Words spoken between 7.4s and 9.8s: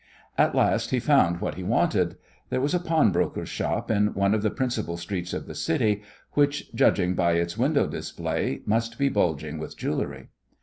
window display, must be bulging with